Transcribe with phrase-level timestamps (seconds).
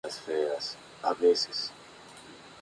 [0.03, 1.73] La normalidad clínica es total al cabo de una semana.